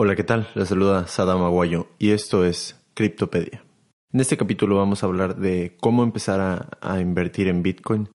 [0.00, 0.46] Hola, ¿qué tal?
[0.54, 3.64] Les saluda Sadam Aguayo y esto es Criptopedia.
[4.12, 8.08] En este capítulo vamos a hablar de cómo empezar a, invertir en Bitcoin,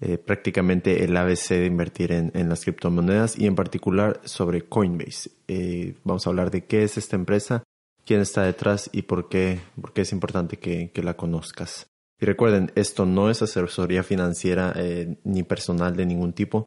[0.00, 5.30] eh, prácticamente el ABC de invertir en, las criptomonedas y en particular sobre Coinbase.
[5.46, 7.64] Eh, vamos a hablar de qué es esta empresa,
[8.06, 11.86] quién está detrás y por qué, por es importante que, que, la conozcas.
[12.18, 16.64] Y recuerden, esto no es asesoría financiera eh, ni personal de ningún tipo.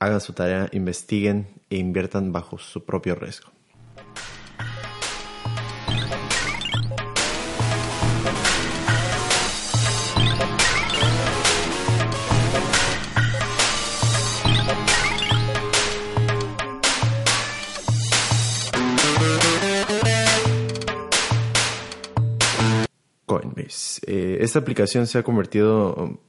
[0.00, 3.50] Hagan su tarea, investiguen e inviertan bajo su propio riesgo.
[24.42, 26.20] Esta aplicación se ha convertido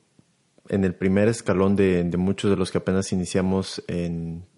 [0.70, 3.84] en el primer escalón de, muchos de los que apenas iniciamos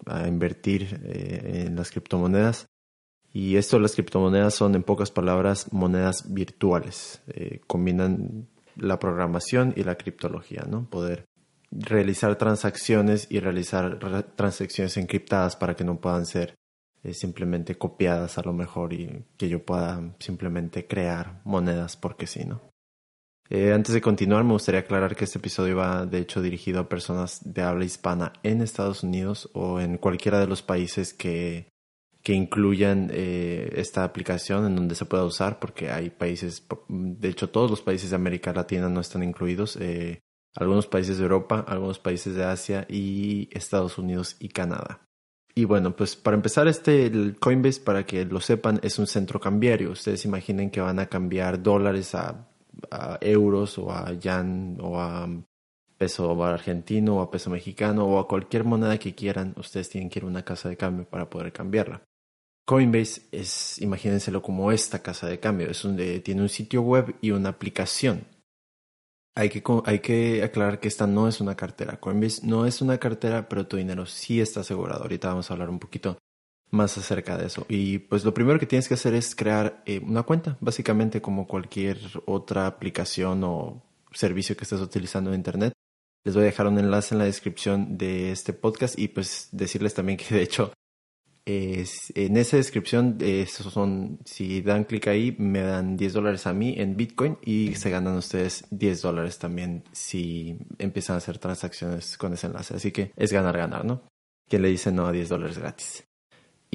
[0.06, 2.66] a invertir eh, en las criptomonedas.
[3.32, 7.22] Y esto, las criptomonedas son, en pocas palabras, monedas virtuales.
[7.28, 10.88] Eh, combinan la programación y la criptología, ¿no?
[10.88, 11.24] Poder
[11.70, 13.98] realizar transacciones y realizar
[14.36, 16.54] transacciones encriptadas para que no puedan ser
[17.02, 22.44] eh, simplemente copiadas a lo mejor y que yo pueda simplemente crear monedas porque sí,
[22.44, 22.60] ¿no?
[23.48, 26.88] Eh, antes de continuar, me gustaría aclarar que este episodio va de hecho dirigido a
[26.88, 31.68] personas de habla hispana en Estados Unidos o en cualquiera de los países que,
[32.22, 37.50] que incluyan eh, esta aplicación en donde se pueda usar, porque hay países, de hecho
[37.50, 40.18] todos los países de América Latina no están incluidos, eh,
[40.56, 45.02] algunos países de Europa, algunos países de Asia y Estados Unidos y Canadá.
[45.54, 49.92] Y bueno, pues para empezar, este Coinbase, para que lo sepan, es un centro cambiario.
[49.92, 52.46] Ustedes imaginen que van a cambiar dólares a,
[52.90, 55.28] a euros o a yan o a
[55.98, 59.54] peso argentino o a peso mexicano o a cualquier moneda que quieran.
[59.56, 62.02] Ustedes tienen que ir a una casa de cambio para poder cambiarla.
[62.66, 65.70] Coinbase es, imagínenselo como esta casa de cambio.
[65.70, 68.26] Es donde tiene un sitio web y una aplicación.
[69.36, 72.00] Hay que, hay que aclarar que esta no es una cartera.
[72.00, 75.02] Coinbase no es una cartera, pero tu dinero sí está asegurado.
[75.02, 76.18] Ahorita vamos a hablar un poquito
[76.70, 77.66] más acerca de eso.
[77.68, 81.46] Y pues lo primero que tienes que hacer es crear eh, una cuenta, básicamente como
[81.46, 83.82] cualquier otra aplicación o
[84.12, 85.72] servicio que estés utilizando en Internet.
[86.24, 89.94] Les voy a dejar un enlace en la descripción de este podcast y pues decirles
[89.94, 90.72] también que de hecho
[91.46, 96.74] en esa descripción, esos son, si dan clic ahí, me dan 10 dólares a mí
[96.76, 102.32] en Bitcoin y se ganan ustedes 10 dólares también si empiezan a hacer transacciones con
[102.32, 102.74] ese enlace.
[102.74, 104.02] Así que es ganar, ganar, ¿no?
[104.48, 106.04] ¿Quién le dice no a 10 dólares gratis?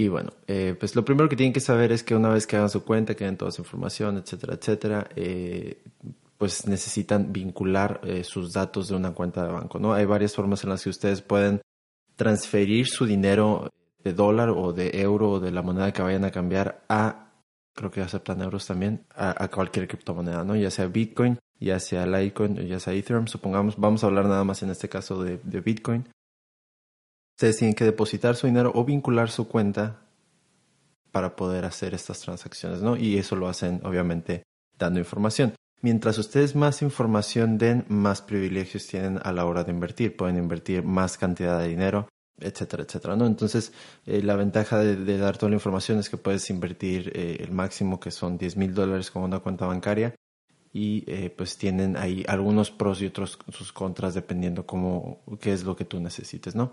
[0.01, 2.55] Y bueno, eh, pues lo primero que tienen que saber es que una vez que
[2.55, 5.83] hagan su cuenta, que den toda su información, etcétera, etcétera, eh,
[6.39, 9.93] pues necesitan vincular eh, sus datos de una cuenta de banco, ¿no?
[9.93, 11.61] Hay varias formas en las que ustedes pueden
[12.15, 13.69] transferir su dinero
[14.03, 17.27] de dólar o de euro o de la moneda que vayan a cambiar a,
[17.75, 20.55] creo que aceptan euros también, a, cualquier criptomoneda, ¿no?
[20.55, 24.63] Ya sea Bitcoin, ya sea Litecoin, ya sea Ethereum, supongamos, vamos a hablar nada más
[24.63, 26.07] en este caso de Bitcoin.
[27.41, 29.99] Ustedes tienen que depositar su dinero o vincular su cuenta
[31.11, 32.95] para poder hacer estas transacciones, ¿no?
[32.95, 34.43] Y eso lo hacen, obviamente,
[34.77, 35.55] dando información.
[35.81, 40.15] Mientras ustedes más información den, más privilegios tienen a la hora de invertir.
[40.15, 42.09] Pueden invertir más cantidad de dinero,
[42.39, 43.25] etcétera, etcétera, ¿no?
[43.25, 43.73] Entonces,
[44.05, 47.99] eh, la ventaja de, dar toda la información es que puedes invertir eh, el máximo
[47.99, 50.13] que son 10 mil dólares con una cuenta bancaria
[50.71, 55.63] y eh, pues tienen ahí algunos pros y otros sus contras dependiendo cómo, qué es
[55.63, 56.71] lo que tú necesites, ¿no?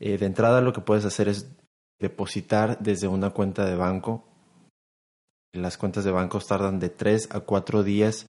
[0.00, 1.54] Eh, de entrada lo que puedes hacer es
[2.00, 4.24] depositar desde una cuenta de banco.
[5.52, 8.26] Las cuentas de bancos tardan de 3 a 4 días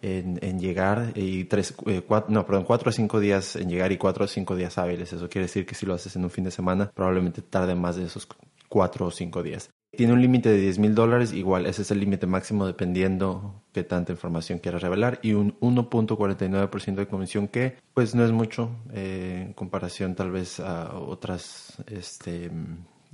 [0.00, 3.98] en, llegar y tres, eh, cuatro, no, perdón, cuatro a cinco días en llegar y
[3.98, 5.12] cuatro a cinco días hábiles.
[5.12, 7.96] Eso quiere decir que si lo haces en un fin de semana, probablemente tarde más
[7.96, 8.28] de esos
[8.68, 9.70] cuatro o cinco días.
[9.90, 13.84] Tiene un límite de 10 mil dólares, igual ese es el límite máximo dependiendo qué
[13.84, 19.44] tanta información quieras revelar y un 1.49% de comisión que pues no es mucho eh,
[19.46, 22.50] en comparación tal vez a otras, este,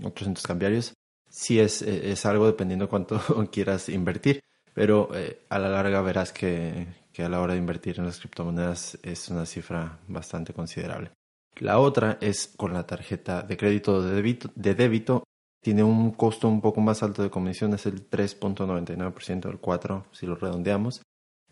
[0.03, 0.95] otros centros cambiarios.
[1.29, 3.21] Sí es, es algo dependiendo cuánto
[3.53, 4.43] quieras invertir
[4.75, 8.19] pero eh, a la larga verás que, que a la hora de invertir en las
[8.19, 11.13] criptomonedas es una cifra bastante considerable.
[11.59, 15.23] La otra es con la tarjeta de crédito de de débito
[15.65, 20.27] tiene un costo un poco más alto de comisión, es el 3.99% del 4 si
[20.27, 21.01] lo redondeamos.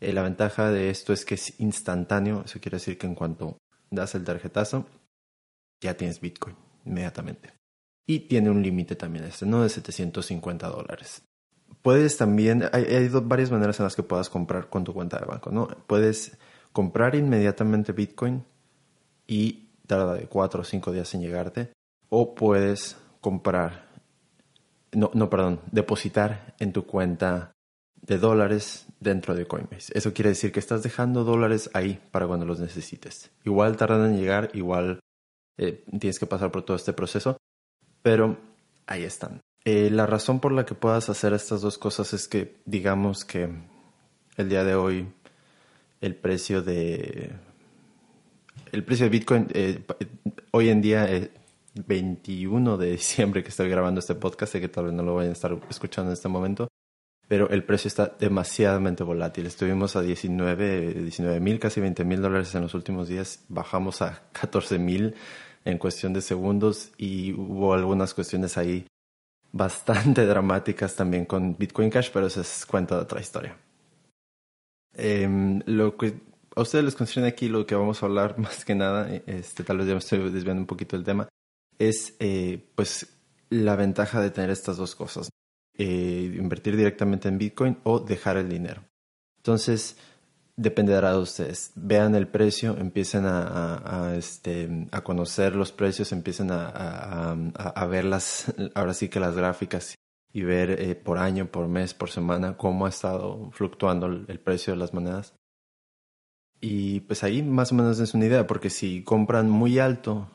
[0.00, 3.56] Eh, la ventaja de esto es que es instantáneo, eso quiere decir que en cuanto
[3.90, 4.84] das el tarjetazo,
[5.80, 6.54] ya tienes Bitcoin
[6.84, 7.54] inmediatamente.
[8.06, 9.62] Y tiene un límite también este, ¿no?
[9.62, 11.22] De 750 dólares.
[11.80, 15.24] Puedes también, hay, hay varias maneras en las que puedas comprar con tu cuenta de
[15.24, 15.68] banco, ¿no?
[15.86, 16.36] Puedes
[16.72, 18.44] comprar inmediatamente Bitcoin
[19.26, 21.72] y tarda de 4 o 5 días en llegarte.
[22.10, 23.91] O puedes comprar
[24.92, 27.52] no, no, perdón, depositar en tu cuenta
[28.02, 29.92] de dólares dentro de Coinbase.
[29.96, 33.30] Eso quiere decir que estás dejando dólares ahí para cuando los necesites.
[33.44, 35.00] Igual tardan en llegar, igual
[35.56, 37.36] eh, tienes que pasar por todo este proceso,
[38.02, 38.38] pero
[38.86, 39.40] ahí están.
[39.64, 43.48] Eh, la razón por la que puedas hacer estas dos cosas es que digamos que
[44.36, 45.06] el día de hoy
[46.00, 47.30] el precio de
[48.72, 49.84] el precio de Bitcoin eh,
[50.50, 51.06] hoy en día
[51.74, 55.30] 21 de diciembre que estoy grabando este podcast, sé que tal vez no lo vayan
[55.30, 56.69] a estar escuchando en este momento,
[57.28, 59.46] pero el precio está demasiadamente volátil.
[59.46, 64.22] Estuvimos a 19, 19 mil, casi 20 mil dólares en los últimos días, bajamos a
[64.32, 65.14] 14 mil
[65.64, 68.86] en cuestión de segundos y hubo algunas cuestiones ahí
[69.52, 73.56] bastante dramáticas también con Bitcoin Cash, pero eso es cuenta de otra historia.
[74.94, 76.14] Em, lo que
[76.54, 79.78] a ustedes les concierne aquí, lo que vamos a hablar más que nada, este, tal
[79.78, 81.28] vez ya me estoy desviando un poquito del tema,
[81.88, 83.19] es eh, pues
[83.50, 85.29] la ventaja de tener estas dos cosas.
[85.76, 88.84] Eh, invertir directamente en Bitcoin o dejar el dinero.
[89.38, 89.96] Entonces,
[90.56, 91.73] dependerá de ustedes.
[91.75, 98.94] Vean el precio, empiecen a, este, a conocer los precios, empiecen a, ver las, ahora
[98.94, 99.96] sí que las gráficas
[100.32, 104.75] y ver eh, por año, por mes, por semana cómo ha estado fluctuando el precio
[104.75, 105.34] de las monedas.
[106.61, 110.31] Y pues ahí más o menos es una idea, porque si compran muy alto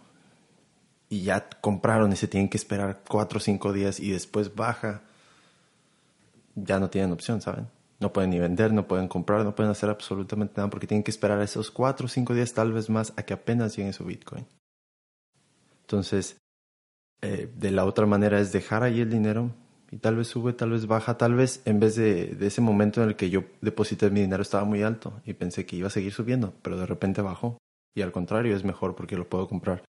[1.09, 5.04] y ya compraron y se tienen que esperar cuatro o cinco días y después baja,
[6.56, 7.68] ya no tienen opción, ¿saben?
[8.00, 11.12] No pueden ni vender, no pueden comprar, no pueden hacer absolutamente nada porque tienen que
[11.12, 14.45] esperar esos cuatro o cinco días, tal vez más, a que apenas llegue su Bitcoin.
[15.81, 16.38] Entonces,
[17.21, 19.51] eh, de la otra manera es dejar ahí el dinero
[19.89, 23.01] y tal vez sube, tal vez baja, tal vez en vez de, de ese momento
[23.01, 25.92] en el que yo deposité mi dinero estaba muy alto y pensé que iba a
[25.92, 27.57] seguir subiendo, pero de repente bajó.
[27.95, 29.83] Y al contrario, es mejor porque lo puedo comprar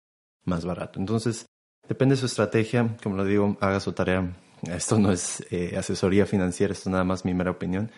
[0.44, 0.98] más barato.
[0.98, 1.46] Entonces,
[1.86, 4.36] depende de su estrategia, como lo digo, haga su tarea.
[4.62, 7.90] Esto no es eh, asesoría financiera, esto es nada más mi mera opinión.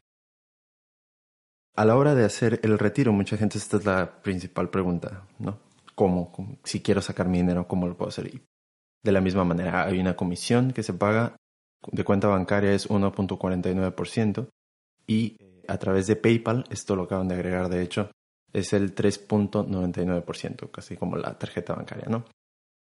[1.77, 5.59] A la hora de hacer el retiro, mucha gente, esta es la principal pregunta, ¿no?
[5.95, 6.33] ¿Cómo?
[6.65, 8.31] Si quiero sacar mi dinero, ¿cómo lo puedo hacer?
[9.03, 11.37] De la misma manera, hay una comisión que se paga
[11.87, 14.49] de cuenta bancaria es 1.49%
[15.07, 18.11] y eh, a través de PayPal, esto lo acaban de agregar de hecho,
[18.53, 22.25] es el 3.99%, casi como la tarjeta bancaria, ¿no?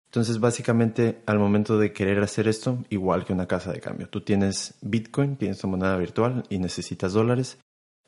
[0.05, 4.21] Entonces, básicamente, al momento de querer hacer esto, igual que una casa de cambio, tú
[4.21, 7.59] tienes Bitcoin, tienes tu moneda virtual y necesitas dólares,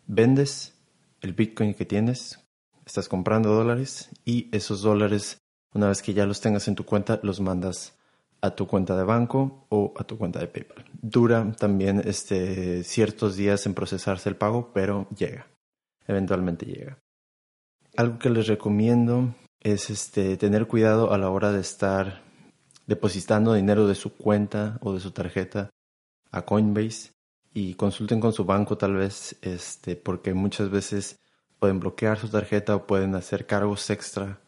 [0.08, 0.76] vendes
[1.22, 2.40] el Bitcoin que tienes,
[2.86, 5.40] estás comprando dólares y esos dólares,
[5.74, 7.98] una vez que ya los tengas en tu cuenta, los mandas
[8.42, 10.86] a tu cuenta de banco o a tu cuenta de PayPal.
[11.02, 15.48] Dura también este, ciertos días en procesarse el pago, pero llega,
[16.08, 16.98] eventualmente llega.
[18.00, 22.22] Algo que les recomiendo es este, tener cuidado a la hora de estar
[22.88, 25.70] depositando dinero de su cuenta o de su tarjeta
[26.32, 27.12] a Coinbase
[27.54, 31.18] y consulten con su banco tal vez este, porque muchas veces
[31.60, 34.40] pueden bloquear su tarjeta o pueden hacer cargos extra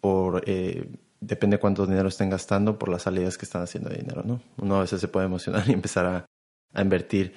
[0.00, 4.22] por eh, depende cuánto dinero estén gastando por las salidas que están haciendo de dinero,
[4.24, 4.40] ¿no?
[4.56, 6.26] Uno a veces se puede emocionar y empezar a,
[6.74, 7.34] a invertir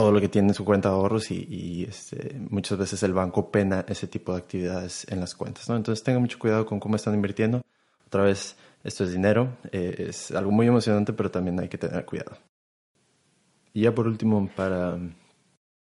[0.00, 3.50] todo lo que tiene en su cuenta de ahorros y, este, muchas veces el banco
[3.50, 5.68] pena ese tipo de actividades en las cuentas.
[5.68, 7.60] Entonces tengan mucho cuidado con cómo están invirtiendo.
[8.06, 12.06] Otra vez, esto es dinero, eh, es algo muy emocionante, pero también hay que tener
[12.06, 12.38] cuidado.
[13.74, 14.98] Y ya por último, para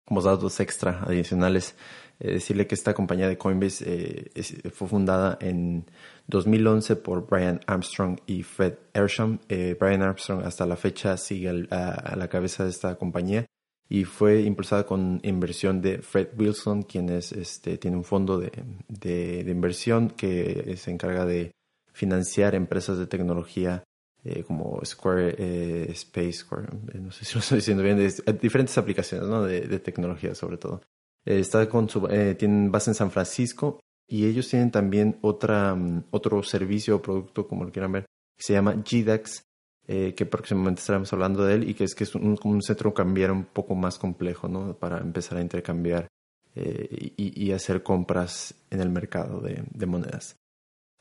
[0.06, 1.76] como datos extra adicionales,
[2.22, 5.84] eh, decirle que esta compañía de Coinbase eh, fue fundada en
[6.28, 9.40] 2011 por Brian Armstrong y Fred Ersham.
[9.50, 13.46] Brian Armstrong hasta la fecha sigue a la cabeza de esta compañía
[13.90, 18.52] y fue impulsada con inversión de Fred Wilson, quien es, este, tiene un fondo de,
[18.88, 21.52] de, inversión que se encarga de
[21.94, 23.84] financiar empresas de tecnología
[24.24, 27.98] eh, como Square eh, Space, Square, eh, no sé si lo estoy diciendo bien,
[28.42, 29.44] diferentes aplicaciones ¿no?
[29.44, 30.82] de, de, tecnología sobre todo.
[31.24, 36.44] está con su, tienen base en San Francisco y ellos tienen también otra, mm, otro
[36.44, 39.44] servicio o producto, como lo quieran ver, que se llama GDAX,
[39.90, 43.32] eh, que próximamente estaremos hablando de él y que es que es un, centro cambiar
[43.32, 44.74] un poco más complejo, ¿no?
[44.74, 46.08] Para empezar a intercambiar
[46.56, 50.36] eh, y, hacer compras en el mercado de, monedas.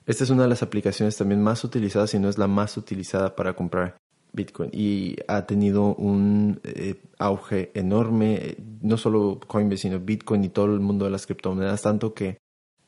[0.05, 3.35] Esta es una de las aplicaciones también más utilizadas, si no es la más utilizada
[3.35, 3.97] para comprar
[4.33, 10.66] Bitcoin y ha tenido un eh, auge enorme, no solo Coinbase, sino Bitcoin y todo
[10.66, 12.38] el mundo de las criptomonedas, tanto que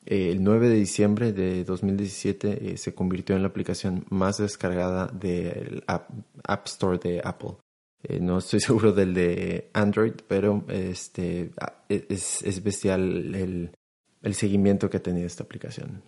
[0.09, 5.07] eh, el 9 de diciembre de 2017 eh, se convirtió en la aplicación más descargada
[5.07, 7.57] del App, Store de Apple.
[8.19, 11.51] no estoy seguro del de Android, pero este,
[11.87, 13.71] es, es bestial el,
[14.21, 16.03] el seguimiento que ha tenido esta aplicación.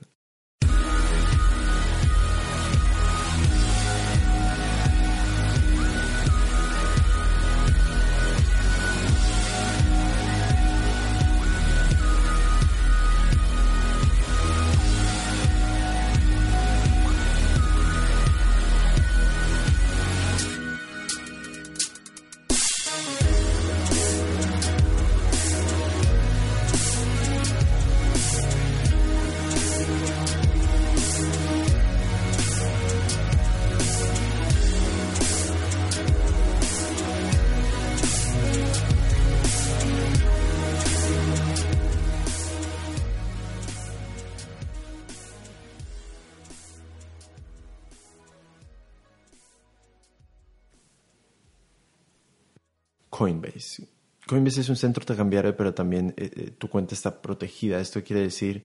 [54.31, 54.61] Coinbase.
[54.61, 57.81] Es un centro cambiario, pero también eh, eh, tu cuenta está protegida.
[57.81, 58.63] Esto quiere decir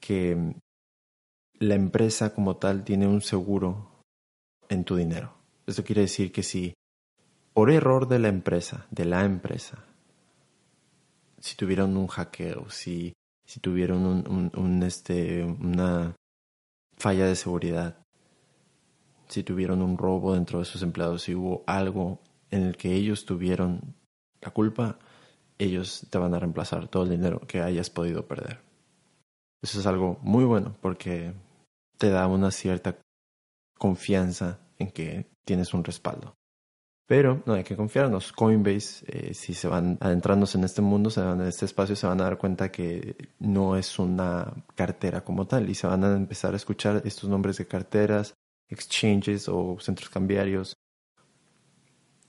[0.00, 0.54] que mm,
[1.60, 4.04] la empresa como tal tiene un seguro
[4.68, 5.32] en tu dinero.
[5.66, 6.74] Esto quiere decir que si
[7.54, 9.82] por error de la empresa, de la empresa,
[11.40, 13.14] si tuvieron un hackeo, si,
[13.46, 16.14] si tuvieron este, una
[16.98, 18.04] falla de seguridad,
[19.26, 23.24] si tuvieron un robo dentro de sus empleados, si hubo algo en el que ellos
[23.24, 23.94] tuvieron
[24.40, 24.98] la culpa,
[25.58, 28.60] ellos te van a reemplazar todo el dinero que hayas podido perder.
[29.62, 31.34] Eso es algo muy bueno porque
[31.96, 32.96] te da una cierta
[33.76, 36.34] confianza en que tienes un respaldo.
[37.06, 38.32] Pero no hay que confiarnos.
[38.32, 42.06] Coinbase, eh, si se van adentrándose en este mundo, se van en este espacio, se
[42.06, 46.14] van a dar cuenta que no es una cartera como tal y se van a
[46.14, 48.34] empezar a escuchar estos nombres de carteras,
[48.68, 50.76] exchanges o centros cambiarios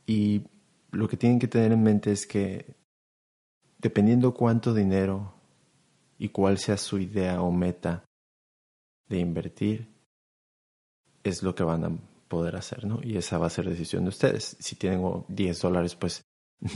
[0.06, 0.44] y
[0.91, 2.75] lo que tienen que tener en mente es que
[3.77, 5.34] dependiendo cuánto dinero
[6.17, 8.05] y cuál sea su idea o meta
[9.08, 9.88] de invertir,
[11.24, 11.91] es lo que van a
[12.27, 13.00] poder hacer, ¿no?
[13.03, 14.58] Y esa va a ser decisión de ustedes.
[14.60, 16.24] Si tienen 10 dólares, pues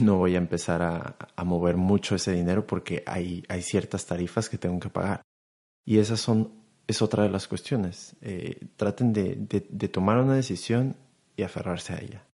[0.00, 4.80] no voy a empezar a, mover mucho ese dinero porque hay, ciertas tarifas que tengo
[4.80, 5.22] que pagar.
[5.84, 6.52] Y esas son,
[6.86, 8.16] es otra de las cuestiones.
[8.22, 10.96] Eh, traten de tomar una decisión
[11.36, 12.26] y aferrarse a ella.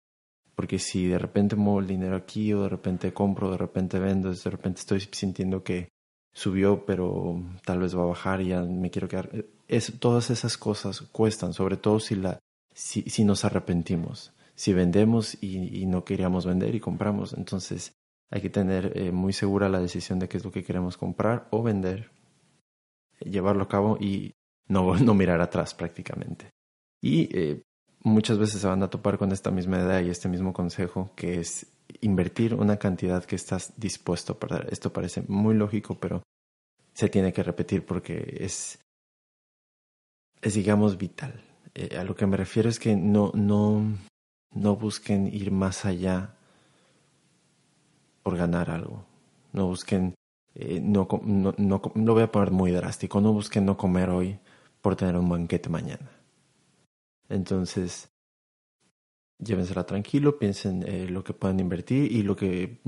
[0.60, 4.30] Porque si de repente muevo el dinero aquí o de repente compro, de repente vendo,
[4.34, 5.88] de repente estoy sintiendo que
[6.34, 9.46] subió, pero tal vez va a bajar y ya me quiero quedar.
[9.70, 12.40] Es, todas esas cosas cuestan, sobre todo si, la,
[12.74, 14.34] si, si nos arrepentimos.
[14.54, 17.94] Si vendemos y, no queríamos vender y compramos, entonces
[18.30, 21.48] hay que tener eh, muy segura la decisión de qué es lo que queremos comprar
[21.52, 22.12] o vender,
[23.22, 24.34] llevarlo a cabo y
[24.68, 26.50] no, no mirar atrás prácticamente.
[27.02, 27.62] Y eh,
[28.02, 31.40] muchas veces se van a topar con esta misma idea y este mismo consejo que
[31.40, 31.68] es
[32.02, 34.68] invertir una cantidad que estás dispuesto a perder.
[34.72, 36.24] Esto parece muy lógico, pero
[36.94, 38.80] se tiene que repetir porque es,
[40.42, 41.44] digamos, vital.
[41.76, 43.84] Eh, a lo que me refiero es que no, no,
[44.54, 46.36] no busquen ir más allá
[48.24, 49.06] por ganar algo.
[49.54, 50.14] No busquen,
[50.56, 54.40] eh, no, no, no, lo voy a poner muy drástico, no busquen no comer hoy
[54.82, 56.19] por tener un banquete mañana.
[57.30, 58.12] Entonces,
[59.38, 62.82] llévensela tranquilo, piensen eh, lo que pueden invertir y lo que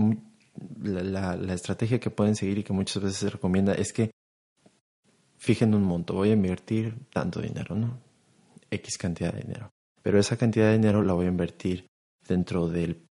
[0.82, 4.12] la, la, estrategia que pueden seguir y que muchas veces se recomienda es que
[5.38, 8.00] fijen un monto, voy a invertir tanto dinero, ¿no?
[8.70, 9.72] X cantidad de dinero.
[10.02, 11.88] Pero esa cantidad de dinero la voy a invertir
[12.28, 13.06] dentro de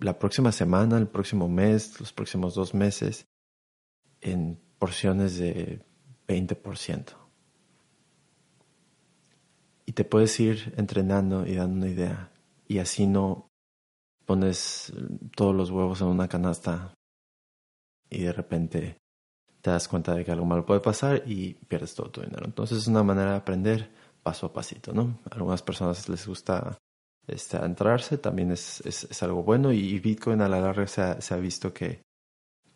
[0.00, 3.26] la próxima semana, el próximo mes, los próximos dos meses,
[4.20, 5.80] en porciones de
[6.26, 7.21] 20%
[9.92, 12.30] y te puedes ir entrenando y dando una idea
[12.66, 13.50] y así no
[14.24, 14.90] pones
[15.36, 16.94] todos los huevos en una canasta
[18.08, 18.96] y de repente
[19.60, 22.46] te das cuenta de que algo malo puede pasar y pierdes todo tu dinero.
[22.46, 23.90] Entonces es una manera de aprender
[24.22, 25.20] paso a pasito, ¿no?
[25.30, 26.78] A algunas personas les gusta
[27.26, 31.34] este, entrarse, también es, es, algo bueno y Bitcoin a la larga se ha, se
[31.34, 32.00] ha visto que,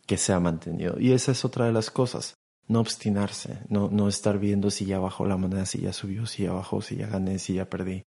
[0.07, 1.01] que se ha mantenido.
[1.01, 2.35] Y esa es otra de las cosas
[2.69, 6.45] no obstinarse, no, no estar viendo si ya bajó la moneda, si ya subió, si
[6.45, 8.03] ya bajó, si ya gané, si ya perdí.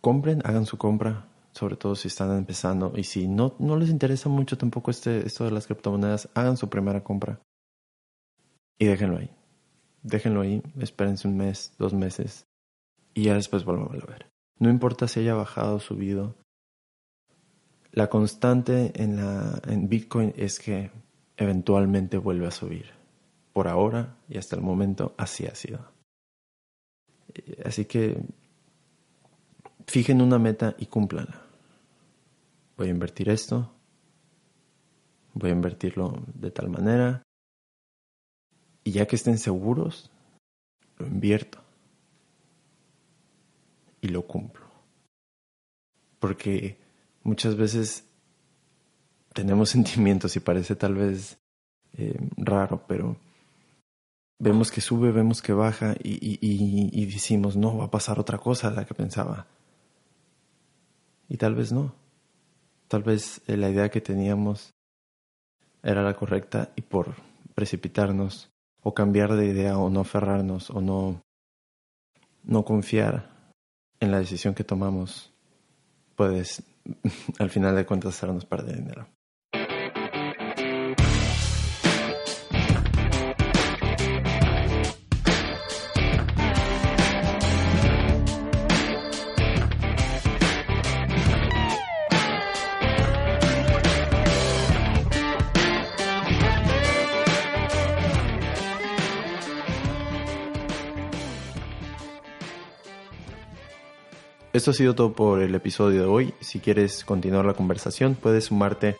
[0.00, 4.28] Compren, hagan su compra, sobre todo si están empezando y si no, no les interesa
[4.28, 7.40] mucho tampoco este, esto de las criptomonedas, hagan su primera compra
[8.78, 9.30] y déjenlo ahí.
[10.02, 12.46] Déjenlo ahí, espérense un mes, dos meses
[13.14, 14.28] y ya después vuelvan a ver.
[14.58, 16.36] No importa si haya bajado o subido.
[17.92, 20.90] La constante en, la, en Bitcoin es que
[21.36, 23.01] eventualmente vuelve a subir.
[23.52, 25.92] Por ahora y hasta el momento así ha sido.
[27.64, 28.22] Así que
[29.86, 31.42] fijen una meta y cúmplanla.
[32.76, 33.72] Voy a invertir esto.
[35.34, 37.22] Voy a invertirlo de tal manera.
[38.84, 40.10] Y ya que estén seguros,
[40.98, 41.58] lo invierto.
[44.00, 44.66] Y lo cumplo.
[46.18, 46.78] Porque
[47.22, 48.04] muchas veces
[49.32, 51.38] tenemos sentimientos y parece tal vez
[51.96, 53.16] eh, raro, pero
[54.42, 58.70] vemos que sube, vemos que baja y, y, decimos, no, va a pasar otra cosa
[58.70, 59.46] de la que pensaba.
[61.28, 61.94] Y tal vez no.
[62.88, 64.72] Tal vez eh, la idea que teníamos
[65.84, 67.14] era la correcta y por
[67.54, 68.50] precipitarnos
[68.82, 71.22] o cambiar de idea o no aferrarnos o no,
[72.42, 73.30] no confiar
[74.00, 75.32] en la decisión que tomamos,
[76.16, 76.64] puedes
[77.38, 79.06] al final de cuentas hacernos perder dinero.
[104.52, 106.34] Esto ha sido todo por el episodio de hoy.
[106.40, 108.96] Si quieres continuar la conversación, puedes sumarte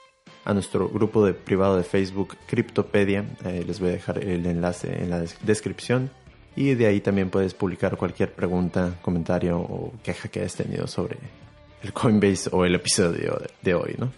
[0.46, 3.26] a nuestro grupo privado de Facebook Cryptopedia.
[3.44, 6.10] Eh, les voy a dejar el enlace en la descripción.
[6.56, 11.18] Y de ahí también puedes publicar cualquier pregunta, comentario o queja que hayas tenido sobre
[11.82, 14.10] el Coinbase o el episodio de hoy, ¿no?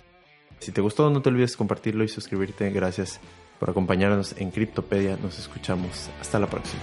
[0.60, 2.70] Si te gustó, no te olvides compartirlo y suscribirte.
[2.70, 3.20] Gracias
[3.58, 5.18] por acompañarnos en Cryptopedia.
[5.20, 6.10] Nos escuchamos.
[6.20, 6.82] Hasta la próxima.